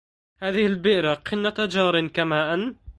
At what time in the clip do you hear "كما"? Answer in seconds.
2.07-2.53